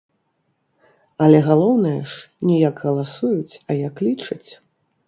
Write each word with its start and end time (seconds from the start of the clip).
Але 1.25 1.39
галоўнае 1.49 2.01
ж, 2.15 2.17
не 2.49 2.57
як 2.69 2.75
галасуюць, 2.89 3.55
а 3.69 3.79
як 3.87 3.95
лічаць. 4.11 4.45